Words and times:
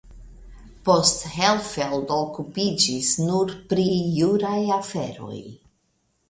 Poste 0.87 1.27
Hellfeld 1.33 2.13
okupiĝis 2.15 3.11
nur 3.27 3.53
pri 3.75 3.87
juraj 4.23 4.57
aferoj. 4.79 5.39